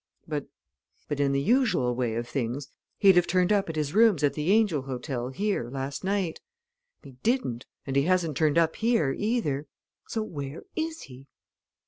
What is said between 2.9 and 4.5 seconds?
he'd have turned up at his rooms at the